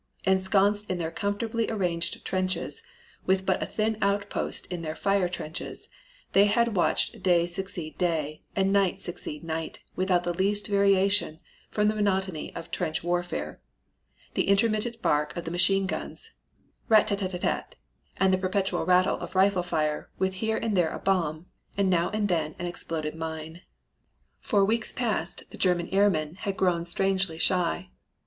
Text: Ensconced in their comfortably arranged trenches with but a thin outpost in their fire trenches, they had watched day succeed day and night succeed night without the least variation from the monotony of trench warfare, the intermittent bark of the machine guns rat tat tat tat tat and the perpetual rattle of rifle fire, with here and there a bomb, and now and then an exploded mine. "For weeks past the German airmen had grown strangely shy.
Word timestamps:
Ensconced 0.25 0.89
in 0.89 0.97
their 0.97 1.11
comfortably 1.11 1.69
arranged 1.69 2.25
trenches 2.25 2.81
with 3.27 3.45
but 3.45 3.61
a 3.61 3.67
thin 3.67 3.99
outpost 4.01 4.65
in 4.73 4.81
their 4.81 4.95
fire 4.95 5.29
trenches, 5.29 5.87
they 6.33 6.45
had 6.45 6.75
watched 6.75 7.21
day 7.21 7.45
succeed 7.45 7.99
day 7.99 8.41
and 8.55 8.73
night 8.73 8.99
succeed 8.99 9.43
night 9.43 9.79
without 9.95 10.23
the 10.23 10.33
least 10.33 10.65
variation 10.65 11.39
from 11.69 11.87
the 11.87 11.93
monotony 11.93 12.51
of 12.55 12.71
trench 12.71 13.03
warfare, 13.03 13.61
the 14.33 14.47
intermittent 14.47 15.03
bark 15.03 15.37
of 15.37 15.45
the 15.45 15.51
machine 15.51 15.85
guns 15.85 16.31
rat 16.89 17.05
tat 17.05 17.19
tat 17.19 17.29
tat 17.29 17.41
tat 17.41 17.75
and 18.17 18.33
the 18.33 18.39
perpetual 18.39 18.87
rattle 18.87 19.17
of 19.17 19.35
rifle 19.35 19.61
fire, 19.61 20.09
with 20.17 20.33
here 20.33 20.57
and 20.57 20.75
there 20.75 20.89
a 20.91 20.97
bomb, 20.97 21.45
and 21.77 21.91
now 21.91 22.09
and 22.09 22.27
then 22.27 22.55
an 22.57 22.65
exploded 22.65 23.13
mine. 23.13 23.61
"For 24.39 24.65
weeks 24.65 24.91
past 24.91 25.43
the 25.51 25.59
German 25.59 25.89
airmen 25.89 26.37
had 26.37 26.57
grown 26.57 26.85
strangely 26.85 27.37
shy. 27.37 27.91